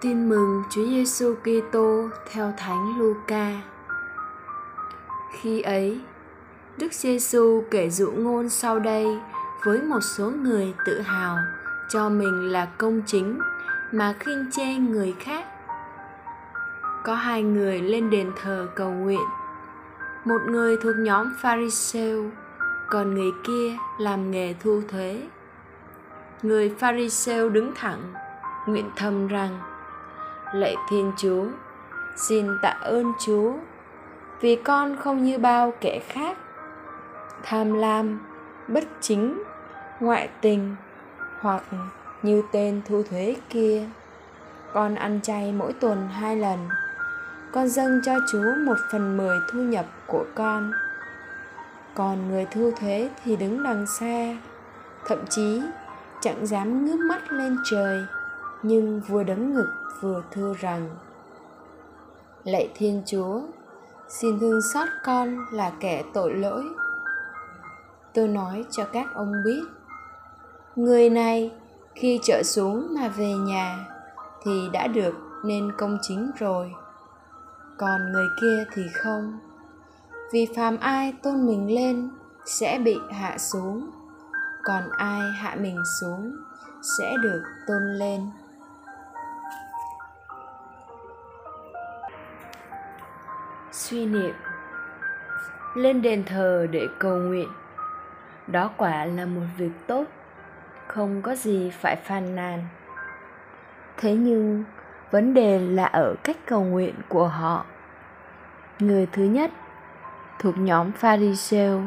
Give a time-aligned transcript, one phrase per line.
[0.00, 3.60] Tin mừng Chúa Giêsu Kitô theo Thánh Luca.
[5.32, 6.00] Khi ấy,
[6.76, 9.06] Đức Giêsu kể dụ ngôn sau đây
[9.64, 11.38] với một số người tự hào
[11.88, 13.38] cho mình là công chính
[13.92, 15.44] mà khinh chê người khác.
[17.04, 19.26] Có hai người lên đền thờ cầu nguyện.
[20.24, 22.30] Một người thuộc nhóm Pharisêu,
[22.90, 25.22] còn người kia làm nghề thu thuế.
[26.42, 28.12] Người Pharisêu đứng thẳng,
[28.66, 29.58] nguyện thầm rằng
[30.54, 31.44] lạy thiên chúa.
[32.16, 33.52] Xin tạ ơn chúa,
[34.40, 36.38] vì con không như bao kẻ khác.
[37.42, 38.20] Tham lam,
[38.68, 39.42] bất chính,
[40.00, 40.76] ngoại tình,
[41.40, 41.62] hoặc
[42.22, 43.88] như tên thu thuế kia.
[44.72, 46.68] Con ăn chay mỗi tuần hai lần.
[47.52, 50.72] Con dâng cho chúa một phần mười thu nhập của con.
[51.94, 54.36] Còn người thu thuế thì đứng đằng xa,
[55.06, 55.62] thậm chí
[56.20, 58.00] chẳng dám ngước mắt lên trời
[58.62, 60.88] nhưng vừa đấm ngực vừa thưa rằng,
[62.44, 63.40] lạy thiên chúa,
[64.08, 66.64] xin thương xót con là kẻ tội lỗi.
[68.14, 69.62] Tôi nói cho các ông biết,
[70.76, 71.52] người này
[71.94, 73.86] khi trở xuống mà về nhà
[74.44, 75.14] thì đã được
[75.44, 76.72] nên công chính rồi.
[77.78, 79.38] Còn người kia thì không.
[80.32, 82.10] Vì phàm ai tôn mình lên
[82.46, 83.90] sẽ bị hạ xuống,
[84.64, 86.36] còn ai hạ mình xuống
[86.98, 88.20] sẽ được tôn lên.
[93.90, 94.34] Suy niệm,
[95.74, 97.48] lên đền thờ để cầu nguyện.
[98.46, 100.04] Đó quả là một việc tốt,
[100.86, 102.64] không có gì phải phàn nàn.
[103.96, 104.64] Thế nhưng,
[105.10, 107.64] vấn đề là ở cách cầu nguyện của họ.
[108.78, 109.50] Người thứ nhất,
[110.38, 111.82] thuộc nhóm pharisêu.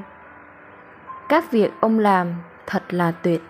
[1.29, 2.33] Các việc ông làm
[2.67, 3.41] thật là tuyệt.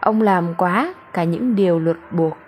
[0.00, 2.38] Ông làm quá cả những điều luật buộc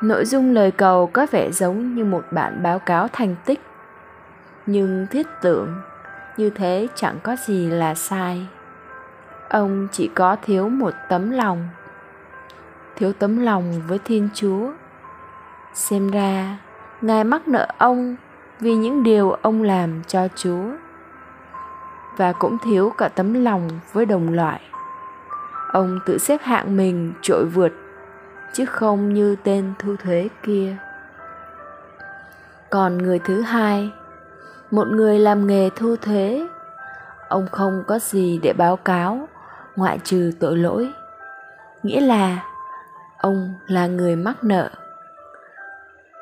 [0.00, 3.60] nội dung lời cầu có vẻ giống như một bản báo cáo thành tích.
[4.66, 5.74] Nhưng thiết tưởng
[6.36, 8.46] như thế chẳng có gì là sai.
[9.48, 11.68] Ông chỉ có thiếu một tấm lòng.
[12.96, 14.70] Thiếu tấm lòng với thiên chúa.
[15.74, 16.58] Xem ra,
[17.00, 18.16] ngài mắc nợ ông
[18.60, 20.64] vì những điều ông làm cho chúa.
[22.16, 24.60] Và cũng thiếu cả tấm lòng với đồng loại.
[25.72, 27.72] Ông tự xếp hạng mình trội vượt
[28.52, 30.76] chứ không như tên thu thuế kia.
[32.70, 33.92] Còn người thứ hai,
[34.70, 36.46] một người làm nghề thu thuế.
[37.28, 39.28] Ông không có gì để báo cáo,
[39.76, 40.92] ngoại trừ tội lỗi.
[41.82, 42.44] Nghĩa là
[43.18, 44.70] ông là người mắc nợ.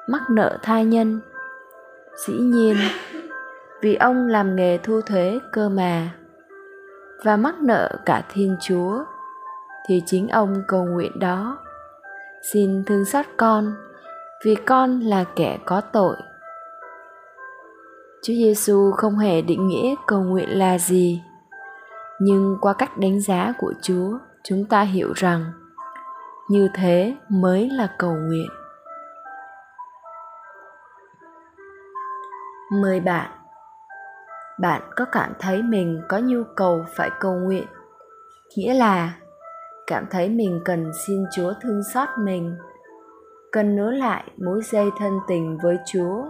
[0.08, 1.20] Mắc nợ tha nhân.
[2.26, 2.76] Dĩ nhiên,
[3.80, 6.08] vì ông làm nghề thu thuế cơ mà.
[7.24, 9.04] Và mắc nợ cả thiên chúa,
[9.86, 11.58] thì chính ông cầu nguyện đó
[12.42, 13.74] xin thương xót con
[14.44, 16.16] vì con là kẻ có tội
[18.22, 21.22] Chúa Giêsu không hề định nghĩa cầu nguyện là gì,
[22.20, 25.52] nhưng qua cách đánh giá của Chúa, chúng ta hiểu rằng
[26.48, 28.48] như thế mới là cầu nguyện.
[32.82, 33.30] Mời bạn
[34.60, 37.66] Bạn có cảm thấy mình có nhu cầu phải cầu nguyện,
[38.56, 39.12] nghĩa là
[39.88, 42.56] cảm thấy mình cần xin Chúa thương xót mình,
[43.52, 46.24] cần nối lại mối dây thân tình với Chúa.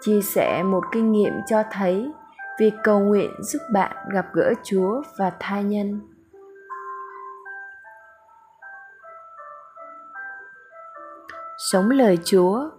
[0.00, 2.12] Chia sẻ một kinh nghiệm cho thấy
[2.60, 6.00] việc cầu nguyện giúp bạn gặp gỡ Chúa và tha nhân.
[11.70, 12.70] Sống lời Chúa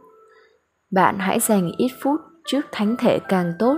[0.92, 3.78] Bạn hãy dành ít phút trước thánh thể càng tốt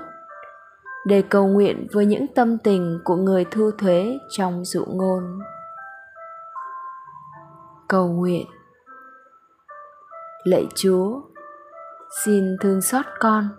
[1.05, 5.39] để cầu nguyện với những tâm tình của người thu thuế trong dụ ngôn.
[7.87, 8.45] Cầu nguyện.
[10.43, 11.21] Lạy chúa,
[12.23, 13.49] xin thương xót con,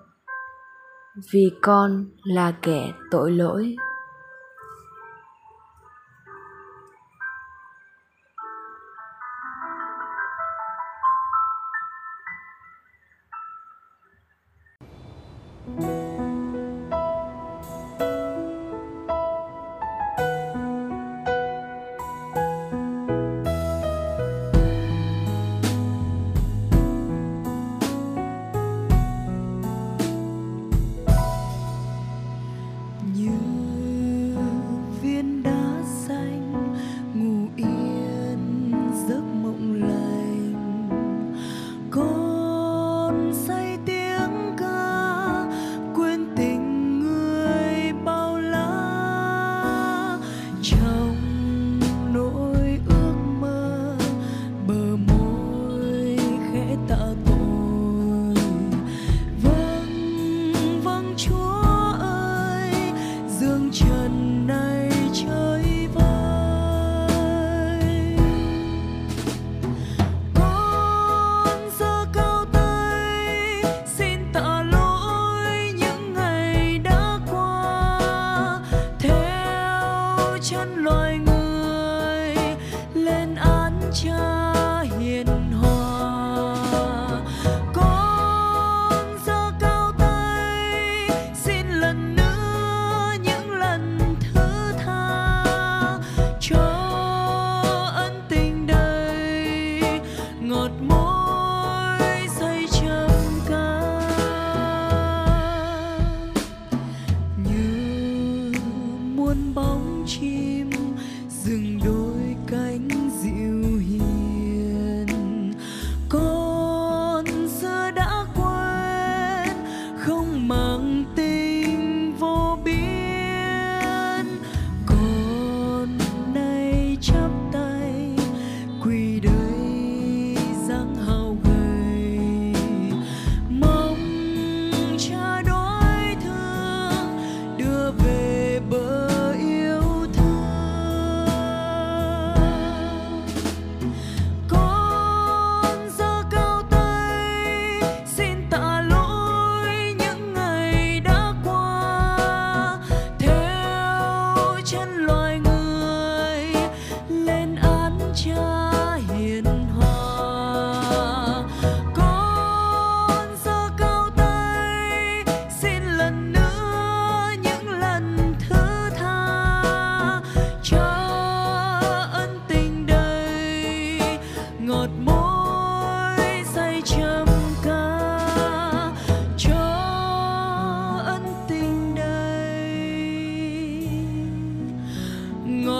[1.32, 3.76] vì con là kẻ tội lỗi.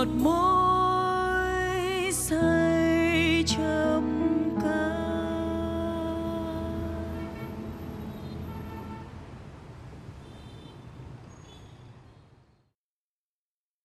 [0.01, 1.73] một mối
[2.13, 2.60] rơi